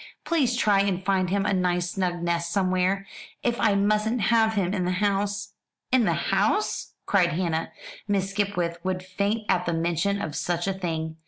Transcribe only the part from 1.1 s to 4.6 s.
him a nice snug nest somewhere if I mustn't have